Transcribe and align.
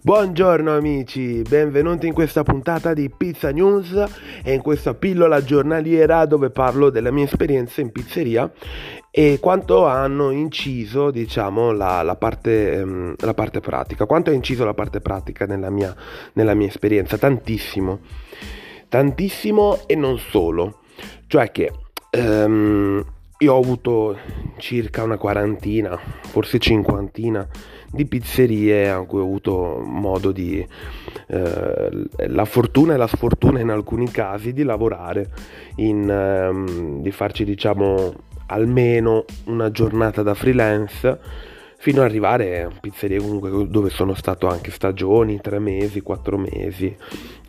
Buongiorno 0.00 0.76
amici, 0.76 1.42
benvenuti 1.42 2.06
in 2.06 2.12
questa 2.12 2.44
puntata 2.44 2.94
di 2.94 3.10
Pizza 3.10 3.50
News 3.50 3.92
e 4.44 4.54
in 4.54 4.62
questa 4.62 4.94
pillola 4.94 5.42
giornaliera 5.42 6.24
dove 6.24 6.50
parlo 6.50 6.88
della 6.88 7.10
mia 7.10 7.24
esperienza 7.24 7.80
in 7.80 7.90
pizzeria 7.90 8.48
e 9.10 9.38
quanto 9.40 9.86
hanno 9.86 10.30
inciso, 10.30 11.10
diciamo, 11.10 11.72
la, 11.72 12.02
la, 12.02 12.14
parte, 12.14 12.74
ehm, 12.74 13.14
la 13.18 13.34
parte, 13.34 13.58
pratica. 13.58 14.06
Quanto 14.06 14.30
ha 14.30 14.34
inciso 14.34 14.64
la 14.64 14.72
parte 14.72 15.00
pratica 15.00 15.46
nella 15.46 15.68
mia, 15.68 15.92
nella 16.34 16.54
mia 16.54 16.68
esperienza? 16.68 17.18
Tantissimo, 17.18 17.98
tantissimo 18.88 19.80
e 19.86 19.96
non 19.96 20.16
solo. 20.18 20.78
Cioè 21.26 21.50
che 21.50 21.72
ehm, 22.10 23.04
io 23.40 23.54
ho 23.54 23.58
avuto 23.60 24.18
circa 24.56 25.04
una 25.04 25.16
quarantina, 25.16 25.96
forse 25.96 26.58
cinquantina 26.58 27.46
di 27.90 28.04
pizzerie 28.04 28.90
a 28.90 29.00
cui 29.02 29.20
ho 29.20 29.22
avuto 29.24 29.80
modo 29.84 30.32
di 30.32 30.66
eh, 31.28 31.90
la 32.26 32.44
fortuna 32.44 32.94
e 32.94 32.96
la 32.96 33.06
sfortuna 33.06 33.60
in 33.60 33.70
alcuni 33.70 34.10
casi 34.10 34.52
di 34.52 34.64
lavorare 34.64 35.30
in, 35.76 36.10
ehm, 36.10 37.00
di 37.00 37.10
farci 37.12 37.44
diciamo 37.44 38.12
almeno 38.46 39.24
una 39.44 39.70
giornata 39.70 40.22
da 40.22 40.34
freelance 40.34 41.18
fino 41.78 42.00
ad 42.00 42.08
arrivare 42.08 42.62
a 42.62 42.70
pizzerie 42.80 43.20
comunque 43.20 43.68
dove 43.68 43.88
sono 43.88 44.14
stato 44.14 44.48
anche 44.48 44.72
stagioni, 44.72 45.40
tre 45.40 45.60
mesi, 45.60 46.00
quattro 46.00 46.36
mesi 46.36 46.94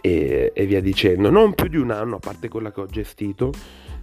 e, 0.01 0.51
e 0.53 0.65
via 0.67 0.81
dicendo. 0.81 1.31
Non 1.31 1.55
più 1.55 1.67
di 1.67 1.77
un 1.77 1.89
anno, 1.89 2.17
a 2.17 2.19
parte 2.19 2.47
quella 2.47 2.71
che 2.71 2.81
ho 2.81 2.85
gestito 2.85 3.51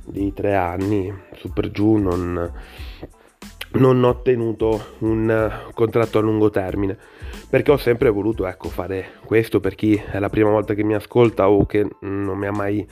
di 0.07 0.33
tre 0.33 0.55
anni, 0.55 1.13
su 1.35 1.53
per 1.53 1.71
giù 1.71 1.97
non, 1.97 2.53
non 3.73 4.05
ho 4.05 4.09
ottenuto 4.09 4.95
un 4.99 5.51
contratto 5.75 6.19
a 6.19 6.23
lungo 6.23 6.51
termine. 6.51 6.97
Perché 7.49 7.71
ho 7.71 7.77
sempre 7.77 8.11
voluto 8.11 8.47
ecco, 8.47 8.69
fare 8.69 9.13
questo 9.25 9.61
per 9.61 9.75
chi 9.75 9.95
è 9.95 10.19
la 10.19 10.31
prima 10.31 10.51
volta 10.51 10.75
che 10.75 10.83
mi 10.83 10.95
ascolta 10.95 11.49
o 11.49 11.65
che 11.67 11.87
non 12.01 12.39
mi 12.39 12.47
ha 12.47 12.53
mai 12.53 12.87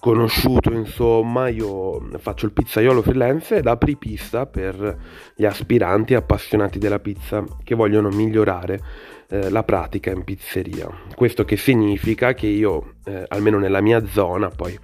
conosciuto 0.00 0.72
insomma 0.72 1.48
io 1.48 2.00
faccio 2.16 2.46
il 2.46 2.52
pizzaiolo 2.52 3.02
freelance 3.02 3.56
ed 3.56 3.66
apripista 3.66 4.46
per 4.46 4.98
gli 5.36 5.44
aspiranti 5.44 6.14
appassionati 6.14 6.78
della 6.78 6.98
pizza 6.98 7.44
che 7.62 7.74
vogliono 7.74 8.08
migliorare 8.08 8.80
eh, 9.28 9.50
la 9.50 9.62
pratica 9.62 10.10
in 10.10 10.24
pizzeria. 10.24 10.88
Questo 11.14 11.44
che 11.44 11.56
significa 11.56 12.32
che 12.32 12.46
io 12.46 12.94
eh, 13.04 13.24
almeno 13.28 13.58
nella 13.58 13.82
mia 13.82 14.04
zona 14.06 14.48
poi 14.48 14.76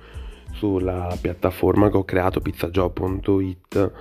sulla 0.57 1.17
piattaforma 1.21 1.91
che 1.91 1.97
ho 1.97 2.05
creato 2.05 2.41
pizzajob.it 2.41 3.93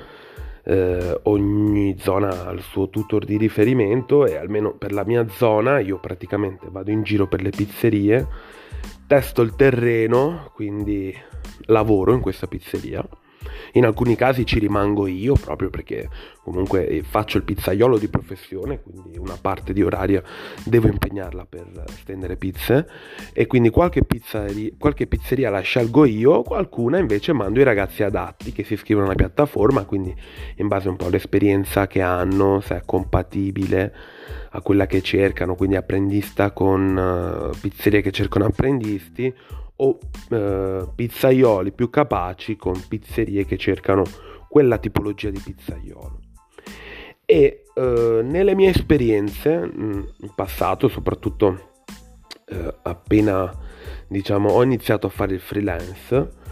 eh, 0.63 1.19
ogni 1.23 1.95
zona 1.99 2.47
ha 2.47 2.51
il 2.51 2.61
suo 2.61 2.89
tutor 2.89 3.23
di 3.23 3.37
riferimento 3.37 4.25
e 4.25 4.35
almeno 4.35 4.73
per 4.73 4.91
la 4.91 5.03
mia 5.05 5.27
zona 5.29 5.79
io 5.79 5.99
praticamente 5.99 6.67
vado 6.71 6.89
in 6.89 7.03
giro 7.03 7.27
per 7.27 7.41
le 7.41 7.51
pizzerie 7.51 8.27
testo 9.05 9.41
il 9.43 9.55
terreno 9.55 10.51
quindi 10.53 11.15
lavoro 11.65 12.13
in 12.13 12.21
questa 12.21 12.47
pizzeria 12.47 13.07
in 13.73 13.85
alcuni 13.85 14.15
casi 14.15 14.45
ci 14.45 14.59
rimango 14.59 15.07
io 15.07 15.33
proprio 15.33 15.69
perché 15.69 16.09
comunque 16.43 17.01
faccio 17.03 17.37
il 17.37 17.43
pizzaiolo 17.43 17.97
di 17.97 18.07
professione, 18.07 18.81
quindi 18.81 19.17
una 19.17 19.37
parte 19.39 19.73
di 19.73 19.81
oraria 19.81 20.21
devo 20.63 20.87
impegnarla 20.87 21.45
per 21.45 21.65
stendere 21.89 22.37
pizze. 22.37 22.87
E 23.33 23.47
quindi 23.47 23.69
qualche 23.69 24.03
pizzeria, 24.03 24.71
qualche 24.77 25.07
pizzeria 25.07 25.49
la 25.49 25.61
scelgo 25.61 26.05
io, 26.05 26.43
qualcuna 26.43 26.97
invece 26.97 27.33
mando 27.33 27.59
i 27.59 27.63
ragazzi 27.63 28.03
adatti 28.03 28.51
che 28.51 28.63
si 28.63 28.73
iscrivono 28.73 29.07
alla 29.07 29.15
piattaforma, 29.15 29.85
quindi 29.85 30.15
in 30.57 30.67
base 30.67 30.89
un 30.89 30.95
po' 30.95 31.05
all'esperienza 31.05 31.87
che 31.87 32.01
hanno, 32.01 32.61
se 32.61 32.77
è 32.77 32.81
compatibile 32.85 33.93
a 34.51 34.61
quella 34.61 34.85
che 34.87 35.01
cercano, 35.01 35.55
quindi 35.55 35.75
apprendista 35.75 36.51
con 36.51 36.95
uh, 36.95 37.57
pizzerie 37.59 38.01
che 38.01 38.11
cercano 38.11 38.45
apprendisti 38.45 39.33
o 39.77 39.99
eh, 40.29 40.87
pizzaioli 40.95 41.71
più 41.71 41.89
capaci 41.89 42.55
con 42.55 42.81
pizzerie 42.87 43.45
che 43.45 43.57
cercano 43.57 44.03
quella 44.47 44.77
tipologia 44.77 45.29
di 45.29 45.41
pizzaiolo. 45.43 46.19
E 47.25 47.63
eh, 47.73 48.21
nelle 48.23 48.55
mie 48.55 48.69
esperienze 48.69 49.57
mm, 49.57 49.91
in 50.21 50.31
passato, 50.35 50.87
soprattutto 50.87 51.71
eh, 52.45 52.75
appena 52.83 53.51
diciamo, 54.07 54.49
ho 54.49 54.63
iniziato 54.63 55.07
a 55.07 55.09
fare 55.09 55.33
il 55.33 55.39
freelance, 55.41 56.43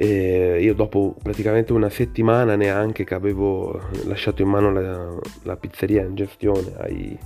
io 0.00 0.74
dopo 0.74 1.16
praticamente 1.20 1.72
una 1.72 1.88
settimana 1.88 2.54
neanche 2.54 3.02
che 3.02 3.14
avevo 3.14 3.80
lasciato 4.04 4.42
in 4.42 4.48
mano 4.48 4.70
la, 4.70 5.18
la 5.42 5.56
pizzeria 5.56 6.04
in 6.04 6.14
gestione 6.14 6.72
ai, 6.76 7.18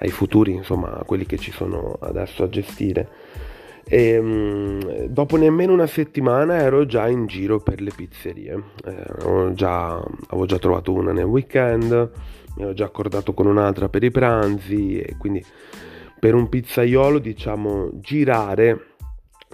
ai 0.00 0.10
futuri, 0.10 0.52
insomma, 0.52 0.98
a 0.98 1.04
quelli 1.04 1.24
che 1.24 1.38
ci 1.38 1.50
sono 1.50 1.96
adesso 2.00 2.42
a 2.42 2.48
gestire, 2.48 3.08
e 3.92 4.16
um, 4.18 5.06
dopo 5.06 5.36
nemmeno 5.36 5.72
una 5.72 5.88
settimana 5.88 6.58
ero 6.58 6.86
già 6.86 7.08
in 7.08 7.26
giro 7.26 7.58
per 7.58 7.80
le 7.80 7.90
pizzerie. 7.94 8.62
Eh, 8.84 9.52
già, 9.54 9.96
avevo 10.28 10.46
già 10.46 10.58
trovato 10.58 10.92
una 10.92 11.10
nel 11.10 11.24
weekend, 11.24 11.90
mi 12.54 12.62
ero 12.62 12.72
già 12.72 12.84
accordato 12.84 13.34
con 13.34 13.46
un'altra 13.46 13.88
per 13.88 14.04
i 14.04 14.12
pranzi 14.12 15.00
e 15.00 15.16
quindi 15.18 15.44
per 16.20 16.34
un 16.34 16.48
pizzaiolo 16.48 17.18
diciamo 17.18 17.90
girare 17.94 18.94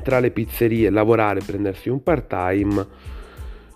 tra 0.02 0.20
le 0.20 0.30
pizzerie, 0.30 0.90
lavorare, 0.90 1.40
prendersi 1.40 1.88
un 1.88 2.02
part 2.02 2.26
time 2.26 2.86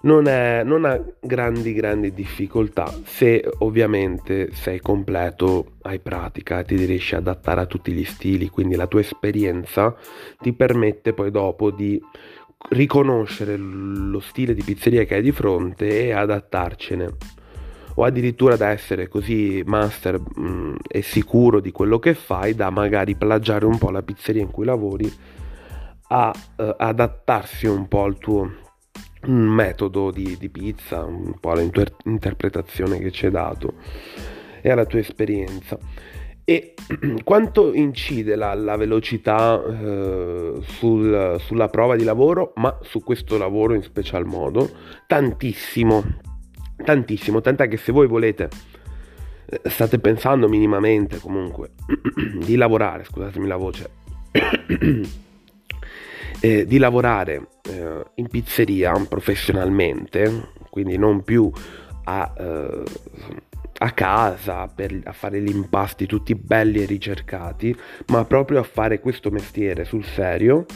non, 0.03 0.27
è, 0.27 0.63
non 0.65 0.85
ha 0.85 0.99
grandi 1.21 1.73
grandi 1.75 2.13
difficoltà 2.13 2.93
se 3.05 3.47
ovviamente 3.59 4.51
sei 4.53 4.81
completo, 4.81 5.73
hai 5.83 5.99
pratica, 5.99 6.63
ti 6.63 6.77
riesci 6.77 7.15
ad 7.15 7.27
adattare 7.27 7.61
a 7.61 7.67
tutti 7.67 7.93
gli 7.93 8.05
stili, 8.05 8.49
quindi 8.49 8.77
la 8.77 8.87
tua 8.87 9.01
esperienza 9.01 9.95
ti 10.41 10.53
permette 10.53 11.13
poi 11.13 11.31
dopo 11.31 11.71
di 11.71 12.01
riconoscere 12.71 13.57
lo 13.57 14.21
stile 14.21 14.55
di 14.55 14.63
pizzeria 14.63 15.05
che 15.05 15.17
hai 15.17 15.23
di 15.23 15.33
fronte 15.33 16.07
e 16.07 16.13
adattarcene. 16.13 17.17
O 17.97 18.05
addirittura 18.05 18.57
da 18.57 18.69
essere 18.69 19.09
così 19.09 19.63
master 19.67 20.19
mh, 20.19 20.77
e 20.89 21.03
sicuro 21.03 21.61
di 21.61 21.73
quello 21.73 21.99
che 21.99 22.15
fai 22.15 22.55
da 22.55 22.71
magari 22.71 23.17
plagiare 23.17 23.67
un 23.67 23.77
po' 23.77 23.91
la 23.91 24.03
pizzeria 24.03 24.41
in 24.41 24.51
cui 24.51 24.65
lavori 24.65 25.13
a 26.13 26.33
uh, 26.57 26.75
adattarsi 26.79 27.67
un 27.67 27.89
po' 27.89 28.05
al 28.05 28.17
tuo 28.19 28.53
un 29.27 29.47
metodo 29.47 30.11
di, 30.11 30.37
di 30.39 30.49
pizza, 30.49 31.05
un 31.05 31.35
po' 31.39 31.53
l'interpretazione 31.55 32.99
che 32.99 33.11
ci 33.11 33.27
è 33.27 33.31
dato 33.31 33.75
e 34.61 34.71
alla 34.71 34.87
tua 34.87 34.99
esperienza. 34.99 35.79
E 36.45 36.75
quanto 37.23 37.73
incide 37.73 38.35
la, 38.35 38.55
la 38.55 38.77
velocità 38.77 39.63
eh, 39.63 40.59
sul, 40.63 41.37
sulla 41.39 41.69
prova 41.69 41.97
di 41.97 42.05
lavoro, 42.05 42.53
ma 42.57 42.77
su 42.83 43.03
questo 43.05 43.37
lavoro 43.39 43.75
in 43.75 43.83
special 43.83 44.25
modo? 44.25 44.69
Tantissimo, 45.07 46.03
tantissimo, 46.83 47.41
tant'è 47.41 47.69
che 47.69 47.77
se 47.77 47.93
voi 47.93 48.07
volete, 48.07 48.49
eh, 49.47 49.61
state 49.69 49.99
pensando 49.99 50.49
minimamente 50.49 51.19
comunque 51.19 51.73
di 52.45 52.57
lavorare, 52.57 53.05
scusatemi 53.05 53.47
la 53.47 53.57
voce, 53.57 53.91
eh, 56.41 56.67
di 56.67 56.79
lavorare 56.79 57.49
eh, 57.69 58.05
in 58.15 58.29
pizzeria 58.29 58.93
professionalmente, 59.09 60.53
quindi 60.71 60.97
non 60.97 61.23
più 61.23 61.51
a, 62.05 62.33
eh, 62.37 62.83
a 63.79 63.91
casa 63.93 64.67
per, 64.67 64.99
a 65.05 65.13
fare 65.13 65.41
gli 65.41 65.55
impasti 65.55 66.07
tutti 66.07 66.35
belli 66.35 66.83
e 66.83 66.87
ricercati, 66.87 67.77
ma 68.09 68.25
proprio 68.25 68.61
a 68.61 68.65
fare 68.65 69.01
questo 69.01 69.31
mestiere 69.31 69.85
sul 69.85 70.05
serio. 70.05 70.67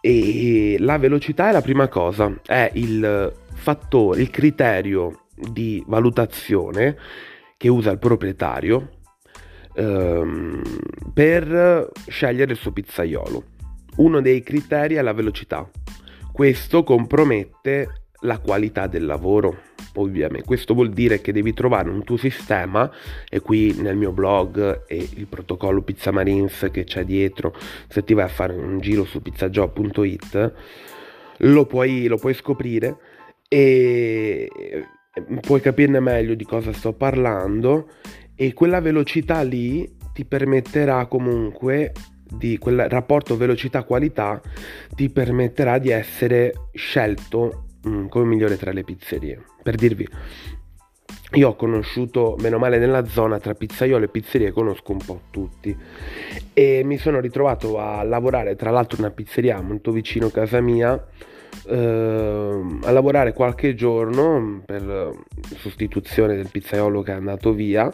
E 0.00 0.76
la 0.80 0.98
velocità 0.98 1.48
è 1.48 1.52
la 1.52 1.60
prima 1.60 1.86
cosa, 1.86 2.32
è 2.44 2.70
il 2.74 3.32
fattore, 3.54 4.20
il 4.20 4.30
criterio 4.30 5.26
di 5.34 5.82
valutazione 5.86 6.96
che 7.56 7.68
usa 7.68 7.92
il 7.92 7.98
proprietario 7.98 8.98
ehm, 9.74 10.62
per 11.14 11.90
scegliere 12.08 12.50
il 12.50 12.58
suo 12.58 12.72
pizzaiolo. 12.72 13.44
Uno 13.96 14.20
dei 14.20 14.42
criteri 14.42 14.94
è 14.94 15.02
la 15.02 15.12
velocità. 15.12 15.68
Questo 16.32 16.82
compromette 16.82 18.02
la 18.22 18.38
qualità 18.38 18.86
del 18.86 19.04
lavoro, 19.04 19.58
ovviamente. 19.94 20.46
Questo 20.46 20.74
vuol 20.74 20.90
dire 20.90 21.20
che 21.20 21.32
devi 21.32 21.52
trovare 21.52 21.90
un 21.90 22.04
tuo 22.04 22.16
sistema 22.16 22.90
e 23.28 23.40
qui 23.40 23.74
nel 23.80 23.96
mio 23.96 24.12
blog 24.12 24.84
e 24.86 25.08
il 25.14 25.26
protocollo 25.26 25.82
Pizza 25.82 26.10
Marines 26.10 26.68
che 26.72 26.84
c'è 26.84 27.04
dietro, 27.04 27.54
se 27.88 28.02
ti 28.04 28.14
vai 28.14 28.24
a 28.24 28.28
fare 28.28 28.54
un 28.54 28.80
giro 28.80 29.04
su 29.04 29.20
pizzajob.it, 29.20 30.52
lo 31.38 31.66
puoi, 31.66 32.06
lo 32.06 32.16
puoi 32.16 32.34
scoprire 32.34 32.96
e 33.48 34.48
puoi 35.40 35.60
capirne 35.60 36.00
meglio 36.00 36.34
di 36.34 36.44
cosa 36.44 36.72
sto 36.72 36.94
parlando 36.94 37.88
e 38.34 38.54
quella 38.54 38.80
velocità 38.80 39.42
lì 39.42 39.98
ti 40.14 40.24
permetterà 40.24 41.04
comunque 41.06 41.92
di 42.32 42.58
quel 42.58 42.88
rapporto 42.88 43.36
velocità-qualità 43.36 44.40
ti 44.94 45.10
permetterà 45.10 45.78
di 45.78 45.90
essere 45.90 46.52
scelto 46.72 47.64
mh, 47.82 47.90
mm, 47.90 48.06
come 48.08 48.24
migliore 48.24 48.56
tra 48.56 48.72
le 48.72 48.84
pizzerie. 48.84 49.40
Per 49.62 49.74
dirvi, 49.74 50.08
io 51.34 51.48
ho 51.48 51.54
conosciuto, 51.54 52.36
meno 52.40 52.58
male 52.58 52.78
nella 52.78 53.06
zona, 53.06 53.38
tra 53.38 53.54
pizzaiolo 53.54 54.04
e 54.04 54.08
pizzerie 54.08 54.50
conosco 54.50 54.92
un 54.92 54.98
po' 55.04 55.20
tutti 55.30 55.74
e 56.52 56.82
mi 56.84 56.98
sono 56.98 57.20
ritrovato 57.20 57.78
a 57.78 58.02
lavorare 58.02 58.54
tra 58.56 58.70
l'altro 58.70 58.98
una 58.98 59.10
pizzeria 59.10 59.60
molto 59.60 59.92
vicino 59.92 60.26
a 60.26 60.30
casa 60.30 60.60
mia 60.60 61.02
eh, 61.66 62.60
a 62.82 62.90
lavorare 62.90 63.32
qualche 63.32 63.74
giorno 63.74 64.62
per 64.64 65.10
sostituzione 65.56 66.34
del 66.34 66.48
pizzaiolo 66.50 67.02
che 67.02 67.12
è 67.12 67.14
andato 67.14 67.52
via 67.52 67.90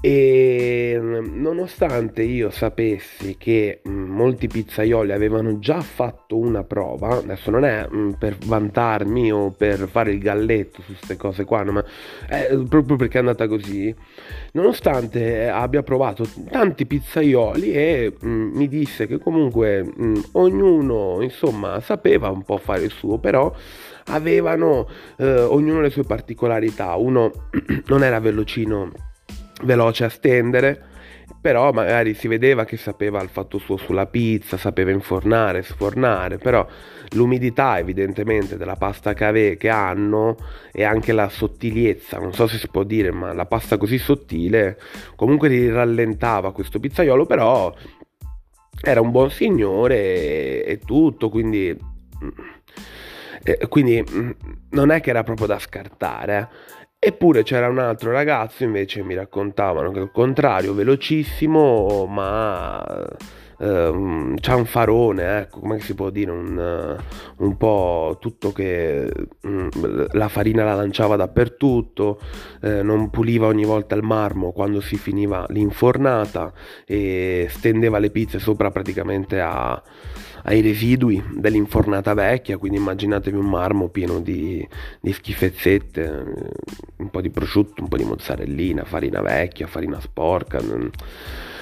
e 0.00 0.96
mm, 0.98 1.40
nonostante 1.40 2.22
io 2.22 2.50
sapessi 2.50 3.36
che 3.38 3.80
mm, 3.88 4.10
molti 4.10 4.46
pizzaioli 4.46 5.12
avevano 5.12 5.58
già 5.58 5.80
fatto 5.80 6.36
una 6.36 6.64
prova, 6.64 7.16
adesso 7.16 7.50
non 7.50 7.64
è 7.64 7.88
mm, 7.92 8.10
per 8.12 8.36
vantarmi 8.44 9.32
o 9.32 9.50
per 9.50 9.88
fare 9.88 10.12
il 10.12 10.18
galletto 10.18 10.82
su 10.82 10.92
queste 10.92 11.16
cose 11.16 11.44
qua, 11.44 11.64
ma 11.64 11.84
è 12.28 12.54
proprio 12.68 12.96
perché 12.96 13.16
è 13.16 13.20
andata 13.20 13.48
così, 13.48 13.94
nonostante 14.52 15.48
abbia 15.48 15.82
provato 15.82 16.26
tanti 16.50 16.86
pizzaioli 16.86 17.72
e 17.72 18.12
mi 18.20 18.68
disse 18.68 19.06
che 19.06 19.18
comunque 19.18 19.84
ognuno 20.32 21.18
insomma 21.22 21.80
sapeva 21.80 22.28
un 22.30 22.42
po' 22.42 22.58
fare 22.58 22.84
il 22.84 22.90
suo, 22.90 23.18
però 23.18 23.52
avevano 24.06 24.88
eh, 25.16 25.40
ognuno 25.40 25.80
le 25.80 25.90
sue 25.90 26.04
particolarità, 26.04 26.94
uno 26.96 27.30
non 27.86 28.04
era 28.04 28.20
velocino 28.20 28.92
veloce 29.62 30.04
a 30.04 30.08
stendere, 30.08 30.94
però 31.40 31.72
magari 31.72 32.14
si 32.14 32.28
vedeva 32.28 32.64
che 32.64 32.76
sapeva 32.76 33.22
il 33.22 33.28
fatto 33.28 33.58
suo 33.58 33.76
sulla 33.76 34.06
pizza, 34.06 34.56
sapeva 34.56 34.90
infornare, 34.90 35.62
sfornare, 35.62 36.38
però 36.38 36.66
l'umidità 37.12 37.78
evidentemente 37.78 38.56
della 38.56 38.76
pasta 38.76 39.14
cave 39.14 39.56
che 39.56 39.68
hanno 39.68 40.36
e 40.72 40.84
anche 40.84 41.12
la 41.12 41.28
sottigliezza, 41.28 42.18
non 42.18 42.32
so 42.32 42.46
se 42.46 42.58
si 42.58 42.68
può 42.68 42.82
dire, 42.82 43.10
ma 43.10 43.32
la 43.32 43.46
pasta 43.46 43.76
così 43.76 43.98
sottile 43.98 44.78
comunque 45.14 45.48
li 45.48 45.68
rallentava 45.70 46.52
questo 46.52 46.80
pizzaiolo, 46.80 47.26
però 47.26 47.74
era 48.82 49.00
un 49.00 49.10
buon 49.10 49.30
signore 49.30 50.64
e, 50.64 50.80
tutto, 50.84 51.28
quindi... 51.28 51.94
Eh, 53.42 53.68
quindi 53.68 54.02
mm, 54.02 54.30
non 54.70 54.90
è 54.90 55.00
che 55.00 55.10
era 55.10 55.22
proprio 55.22 55.46
da 55.46 55.58
scartare. 55.58 56.38
Eh. 56.38 56.75
Eppure 56.98 57.42
c'era 57.42 57.68
un 57.68 57.78
altro 57.78 58.10
ragazzo 58.10 58.64
invece 58.64 59.02
mi 59.02 59.14
raccontavano 59.14 59.92
che 59.92 60.00
al 60.00 60.10
contrario, 60.10 60.72
velocissimo, 60.74 62.06
ma 62.06 63.06
uh, 63.58 64.34
c'ha 64.40 64.56
un 64.56 64.64
farone, 64.64 65.40
ecco, 65.40 65.60
come 65.60 65.78
si 65.78 65.94
può 65.94 66.10
dire, 66.10 66.30
un, 66.30 66.56
uh, 66.56 67.44
un 67.44 67.56
po' 67.58 68.16
tutto 68.18 68.50
che 68.50 69.12
um, 69.42 69.68
la 70.12 70.28
farina 70.28 70.64
la 70.64 70.74
lanciava 70.74 71.16
dappertutto, 71.16 72.18
uh, 72.62 72.82
non 72.82 73.10
puliva 73.10 73.46
ogni 73.46 73.64
volta 73.64 73.94
il 73.94 74.02
marmo 74.02 74.52
quando 74.52 74.80
si 74.80 74.96
finiva 74.96 75.44
l'infornata 75.50 76.52
e 76.86 77.46
stendeva 77.50 77.98
le 77.98 78.10
pizze 78.10 78.38
sopra 78.38 78.70
praticamente 78.70 79.40
a 79.40 79.80
ai 80.48 80.60
residui 80.60 81.22
dell'infornata 81.34 82.14
vecchia, 82.14 82.56
quindi 82.56 82.78
immaginatevi 82.78 83.36
un 83.36 83.48
marmo 83.48 83.88
pieno 83.88 84.20
di, 84.20 84.66
di 85.00 85.12
schifezzette, 85.12 86.04
eh, 86.04 86.50
un 86.98 87.10
po' 87.10 87.20
di 87.20 87.30
prosciutto, 87.30 87.82
un 87.82 87.88
po' 87.88 87.96
di 87.96 88.04
mozzarellina, 88.04 88.84
farina 88.84 89.20
vecchia, 89.22 89.66
farina 89.66 90.00
sporca. 90.00 90.60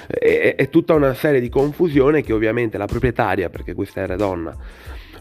È, 0.07 0.55
è 0.57 0.69
tutta 0.69 0.93
una 0.93 1.15
serie 1.15 1.41
di 1.41 1.49
confusione 1.49 2.23
che 2.23 2.35
ovviamente 2.35 2.77
la 2.77 2.85
proprietaria, 2.85 3.49
perché 3.49 3.73
questa 3.73 4.03
era 4.03 4.17
donna, 4.17 4.55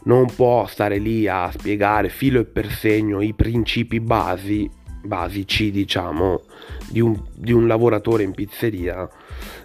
non 0.03 0.25
può 0.35 0.65
stare 0.67 0.97
lì 0.97 1.25
a 1.29 1.49
spiegare 1.49 2.09
filo 2.09 2.41
e 2.41 2.45
per 2.45 2.69
segno 2.69 3.21
i 3.21 3.33
principi 3.33 4.01
basi, 4.01 4.69
basici, 5.03 5.71
diciamo, 5.71 6.41
di 6.89 7.01
un, 7.01 7.19
di 7.33 7.51
un 7.51 7.67
lavoratore 7.67 8.23
in 8.23 8.33
pizzeria 8.33 9.09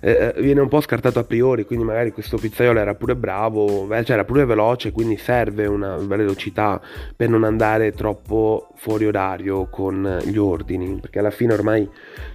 eh, 0.00 0.32
eh, 0.37 0.43
viene 0.43 0.61
un 0.61 0.69
po' 0.69 0.81
scartato 0.81 1.19
a 1.19 1.25
priori, 1.25 1.64
quindi 1.64 1.85
magari 1.85 2.12
questo 2.12 2.37
pizzaiolo 2.37 2.79
era 2.79 2.94
pure 2.94 3.17
bravo, 3.17 3.88
cioè 3.88 4.12
era 4.12 4.25
pure 4.25 4.44
veloce, 4.44 4.93
quindi 4.93 5.17
serve 5.17 5.67
una 5.67 5.96
velocità 5.96 6.81
per 7.17 7.29
non 7.29 7.44
andare 7.44 7.93
troppo 7.93 8.69
fuori 8.76 9.06
orario 9.06 9.69
con 9.69 10.20
gli 10.25 10.37
ordini, 10.37 10.99
perché 11.00 11.19
alla 11.19 11.31
fine 11.31 11.52
ormai 11.52 11.88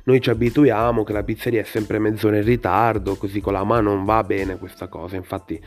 noi 0.04 0.20
ci 0.20 0.30
abituiamo 0.30 1.04
che 1.04 1.14
la 1.14 1.24
pizzeria 1.24 1.62
è 1.62 1.66
sempre 1.66 2.00
mezz'ora 2.00 2.38
in 2.38 2.44
ritardo, 2.44 3.16
così 3.16 3.40
con 3.40 3.54
la 3.54 3.64
mano 3.64 3.94
non 3.94 4.04
va 4.04 4.24
bene 4.24 4.58
questa 4.58 4.88
cosa, 4.88 5.16
infatti 5.16 5.60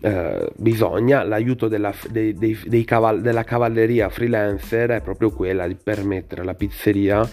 eh, 0.00 0.50
bisogna, 0.56 1.22
l'aiuto 1.22 1.68
della, 1.68 1.94
dei, 2.10 2.34
dei, 2.34 2.58
dei 2.64 2.84
caval- 2.84 3.20
della 3.20 3.44
cavalleria 3.44 4.08
freelancer 4.08 4.90
è 4.90 5.00
proprio 5.00 5.30
quella 5.30 5.66
di 5.66 5.76
permettere 5.82 6.42
alla 6.42 6.54
pizzeria 6.54 7.28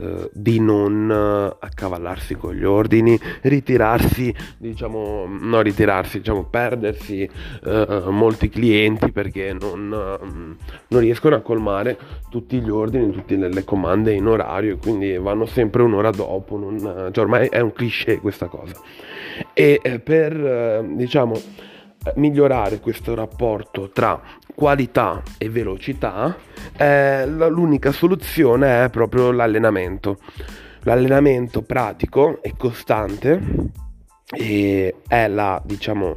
eh, 0.00 0.30
di 0.32 0.60
non 0.60 1.10
eh, 1.10 1.56
accavallarsi 1.66 2.34
con 2.34 2.54
gli 2.54 2.64
ordini, 2.64 3.18
ritirarsi, 3.42 4.34
diciamo, 4.56 5.26
non 5.26 5.62
ritirarsi, 5.62 6.18
diciamo, 6.18 6.44
perdersi 6.44 7.28
eh, 7.64 8.02
molti 8.06 8.48
clienti 8.48 9.12
perché 9.12 9.52
non, 9.52 9.88
non, 9.88 11.00
riescono 11.00 11.34
a 11.34 11.40
colmare 11.40 11.98
tutti 12.30 12.60
gli 12.60 12.70
ordini, 12.70 13.10
tutte 13.10 13.36
le, 13.36 13.52
le, 13.52 13.64
comande 13.64 14.14
in 14.14 14.26
orario 14.26 14.74
e 14.74 14.78
quindi 14.78 15.18
vanno 15.18 15.44
sempre 15.44 15.82
un'ora 15.82 16.10
dopo, 16.10 16.56
non, 16.56 16.78
cioè 17.12 17.24
ormai 17.24 17.48
è 17.48 17.60
un 17.60 17.72
cliché 17.72 18.20
questa 18.20 18.46
cosa. 18.46 18.80
E 19.52 20.00
per, 20.02 20.84
diciamo, 20.94 21.34
migliorare 22.16 22.80
questo 22.80 23.14
rapporto 23.14 23.90
tra 23.90 24.20
qualità 24.54 25.22
e 25.38 25.48
velocità, 25.48 26.36
eh, 26.76 27.26
l'unica 27.26 27.92
soluzione 27.92 28.84
è 28.84 28.90
proprio 28.90 29.30
l'allenamento. 29.30 30.18
L'allenamento 30.82 31.62
pratico 31.62 32.42
e 32.42 32.54
costante 32.56 33.40
e 34.30 34.94
è 35.06 35.28
la, 35.28 35.60
diciamo, 35.64 36.16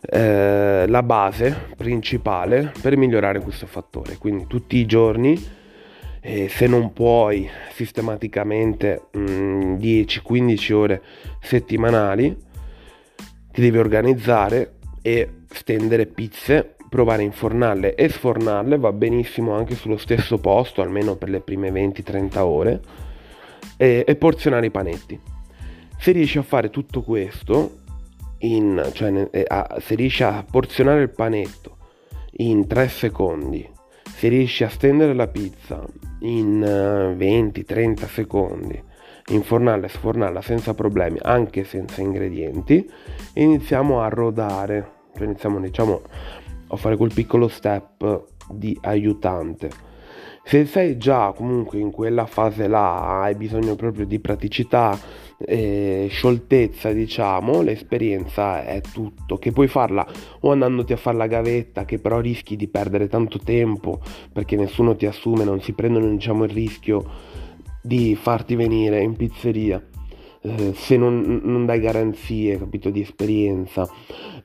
eh, 0.00 0.84
la 0.86 1.02
base 1.02 1.68
principale 1.76 2.72
per 2.80 2.96
migliorare 2.96 3.40
questo 3.40 3.66
fattore. 3.66 4.16
Quindi 4.18 4.46
tutti 4.46 4.76
i 4.76 4.86
giorni, 4.86 5.42
eh, 6.20 6.48
se 6.48 6.66
non 6.66 6.92
puoi 6.92 7.48
sistematicamente 7.72 9.02
10-15 9.12 10.72
mm, 10.72 10.76
ore 10.76 11.02
settimanali, 11.40 12.36
ti 13.52 13.60
devi 13.60 13.78
organizzare 13.78 14.73
e 15.06 15.42
stendere 15.50 16.06
pizze, 16.06 16.76
provare 16.88 17.20
a 17.20 17.26
infornarle 17.26 17.94
e 17.94 18.08
sfornarle, 18.08 18.78
va 18.78 18.90
benissimo 18.90 19.52
anche 19.52 19.74
sullo 19.74 19.98
stesso 19.98 20.38
posto, 20.38 20.80
almeno 20.80 21.16
per 21.16 21.28
le 21.28 21.40
prime 21.40 21.68
20-30 21.68 22.38
ore, 22.38 22.80
e, 23.76 24.02
e, 24.06 24.16
porzionare 24.16 24.64
i 24.64 24.70
panetti. 24.70 25.20
Se 25.98 26.10
riesci 26.10 26.38
a 26.38 26.42
fare 26.42 26.70
tutto 26.70 27.02
questo, 27.02 27.80
in, 28.38 28.88
cioè, 28.94 29.28
a, 29.46 29.76
se 29.78 29.94
riesci 29.94 30.22
a 30.22 30.42
porzionare 30.50 31.02
il 31.02 31.10
panetto 31.10 31.76
in 32.36 32.66
3 32.66 32.88
secondi, 32.88 33.68
se 34.04 34.28
riesci 34.28 34.64
a 34.64 34.70
stendere 34.70 35.12
la 35.12 35.28
pizza 35.28 35.84
in 36.20 36.60
20-30 36.60 38.08
secondi, 38.08 38.82
infornarla 39.28 39.86
e 39.86 39.90
sfornarla 39.90 40.42
senza 40.42 40.74
problemi, 40.74 41.18
anche 41.22 41.64
senza 41.64 42.00
ingredienti, 42.00 42.88
iniziamo 43.34 44.00
a 44.00 44.08
rodare. 44.08 44.92
Cioè 45.14 45.24
iniziamo 45.26 45.60
diciamo 45.60 46.02
a 46.68 46.76
fare 46.76 46.96
quel 46.96 47.12
piccolo 47.14 47.48
step 47.48 48.24
di 48.50 48.76
aiutante. 48.82 49.92
Se 50.46 50.66
sei 50.66 50.98
già 50.98 51.32
comunque 51.34 51.78
in 51.78 51.90
quella 51.90 52.26
fase 52.26 52.68
là 52.68 53.22
hai 53.22 53.34
bisogno 53.34 53.76
proprio 53.76 54.04
di 54.04 54.20
praticità 54.20 54.98
e 55.38 56.06
scioltezza 56.10 56.92
diciamo 56.92 57.62
l'esperienza 57.62 58.64
è 58.64 58.80
tutto 58.80 59.36
che 59.36 59.52
puoi 59.52 59.66
farla 59.68 60.06
o 60.40 60.52
andandoti 60.52 60.92
a 60.92 60.96
fare 60.96 61.16
la 61.16 61.26
gavetta 61.26 61.84
che 61.84 61.98
però 61.98 62.20
rischi 62.20 62.56
di 62.56 62.68
perdere 62.68 63.08
tanto 63.08 63.38
tempo 63.38 64.00
perché 64.32 64.56
nessuno 64.56 64.94
ti 64.94 65.06
assume 65.06 65.44
non 65.44 65.60
si 65.60 65.72
prendono 65.72 66.08
diciamo 66.08 66.44
il 66.44 66.50
rischio 66.50 67.04
di 67.84 68.16
farti 68.16 68.54
venire 68.54 69.02
in 69.02 69.14
pizzeria 69.14 69.82
eh, 70.40 70.72
se 70.74 70.96
non, 70.96 71.40
non, 71.42 71.66
dai 71.66 71.80
garanzie, 71.80 72.58
capito, 72.58 72.88
di 72.88 73.00
esperienza. 73.00 73.86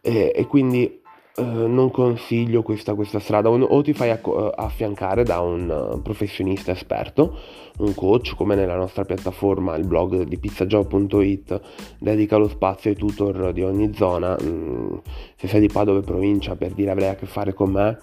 Eh, 0.02 0.32
e 0.36 0.46
quindi 0.46 1.02
eh, 1.36 1.42
non 1.42 1.90
consiglio 1.90 2.64
questa, 2.64 2.96
questa 2.96 3.20
strada. 3.20 3.50
O, 3.50 3.58
o, 3.58 3.82
ti 3.82 3.94
fai 3.94 4.10
acc- 4.10 4.54
affiancare 4.56 5.24
da 5.24 5.40
un 5.40 5.70
uh, 5.70 6.02
professionista 6.02 6.72
esperto, 6.72 7.38
un 7.80 7.94
coach 7.96 8.36
come 8.36 8.56
nella 8.56 8.76
nostra 8.76 9.06
piattaforma, 9.06 9.76
il 9.76 9.88
blog 9.88 10.24
di 10.24 10.38
pizzajob.it 10.38 11.62
dedica 11.98 12.36
lo 12.36 12.50
spazio 12.50 12.90
ai 12.90 12.96
tutor 12.96 13.54
di 13.54 13.64
ogni 13.64 13.94
zona, 13.94 14.38
mm, 14.42 14.98
se 15.38 15.48
sei 15.48 15.62
di 15.62 15.68
Padova 15.68 16.00
e 16.00 16.04
provincia 16.04 16.56
per 16.56 16.72
dire 16.72 16.92
avrei 16.92 17.10
a 17.10 17.16
che 17.16 17.26
fare 17.26 17.54
con 17.54 17.72
me 17.72 17.98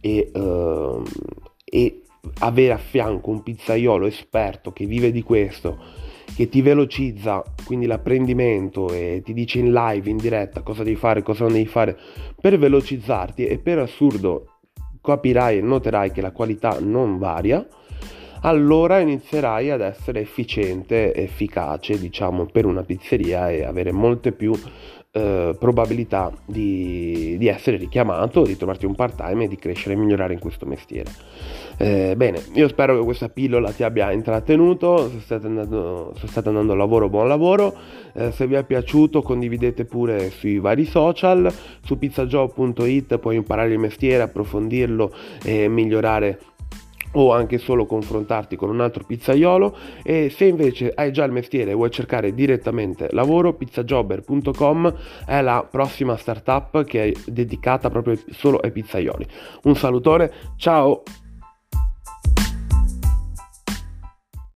e, 0.00 0.30
uh, 0.34 1.02
e 1.64 2.03
avere 2.40 2.72
a 2.72 2.78
fianco 2.78 3.30
un 3.30 3.42
pizzaiolo 3.42 4.06
esperto 4.06 4.72
che 4.72 4.86
vive 4.86 5.10
di 5.10 5.22
questo 5.22 6.02
che 6.34 6.48
ti 6.48 6.62
velocizza 6.62 7.42
quindi 7.64 7.86
l'apprendimento 7.86 8.92
e 8.92 9.22
ti 9.24 9.32
dice 9.32 9.58
in 9.60 9.72
live, 9.72 10.10
in 10.10 10.16
diretta 10.16 10.62
cosa 10.62 10.82
devi 10.82 10.96
fare, 10.96 11.22
cosa 11.22 11.44
non 11.44 11.52
devi 11.52 11.66
fare 11.66 11.96
per 12.40 12.58
velocizzarti 12.58 13.46
e 13.46 13.58
per 13.58 13.78
assurdo 13.78 14.54
capirai 15.00 15.58
e 15.58 15.60
noterai 15.60 16.10
che 16.10 16.20
la 16.20 16.32
qualità 16.32 16.78
non 16.80 17.18
varia. 17.18 17.66
allora 18.40 18.98
inizierai 18.98 19.70
ad 19.70 19.80
essere 19.80 20.20
efficiente, 20.20 21.14
efficace, 21.14 21.98
diciamo, 21.98 22.46
per 22.46 22.66
una 22.66 22.82
pizzeria 22.82 23.50
e 23.50 23.64
avere 23.64 23.90
molte 23.90 24.32
più 24.32 24.52
eh, 25.16 25.54
probabilità 25.56 26.32
di, 26.44 27.36
di, 27.38 27.46
essere 27.46 27.76
richiamato, 27.76 28.42
di 28.42 28.56
trovarti 28.56 28.84
un 28.84 28.96
part 28.96 29.14
time 29.14 29.44
e 29.44 29.48
di 29.48 29.54
crescere 29.54 29.94
e 29.94 29.96
migliorare 29.96 30.32
in 30.32 30.40
questo 30.40 30.66
mestiere. 30.66 31.08
Eh, 31.76 32.14
bene, 32.16 32.42
io 32.54 32.66
spero 32.66 32.98
che 32.98 33.04
questa 33.04 33.28
pillola 33.28 33.70
ti 33.70 33.84
abbia 33.84 34.10
intrattenuto, 34.10 35.08
se 35.08 35.20
state 35.20 35.46
andando, 35.46 36.12
se 36.18 36.26
state 36.26 36.48
andando 36.48 36.72
al 36.72 36.78
lavoro, 36.78 37.08
buon 37.08 37.28
lavoro, 37.28 37.76
eh, 38.12 38.32
se 38.32 38.48
vi 38.48 38.54
è 38.54 38.64
piaciuto 38.64 39.22
condividete 39.22 39.84
pure 39.84 40.30
sui 40.30 40.58
vari 40.58 40.84
social, 40.84 41.52
su 41.80 41.96
pizzajob.it 41.96 43.18
puoi 43.18 43.36
imparare 43.36 43.72
il 43.72 43.78
mestiere, 43.78 44.24
approfondirlo 44.24 45.12
e 45.44 45.68
migliorare 45.68 46.40
o 47.14 47.32
anche 47.32 47.58
solo 47.58 47.86
confrontarti 47.86 48.56
con 48.56 48.70
un 48.70 48.80
altro 48.80 49.04
pizzaiolo. 49.04 49.76
E 50.02 50.30
se 50.30 50.44
invece 50.46 50.92
hai 50.94 51.12
già 51.12 51.24
il 51.24 51.32
mestiere 51.32 51.72
e 51.72 51.74
vuoi 51.74 51.90
cercare 51.90 52.34
direttamente 52.34 53.08
lavoro 53.10 53.54
pizzajobber.com 53.54 54.94
è 55.26 55.40
la 55.40 55.66
prossima 55.68 56.16
startup 56.16 56.84
che 56.84 57.04
è 57.04 57.12
dedicata 57.26 57.90
proprio 57.90 58.18
solo 58.30 58.58
ai 58.58 58.70
pizzaioli. 58.70 59.26
Un 59.64 59.76
salutone 59.76 60.30
ciao 60.56 61.02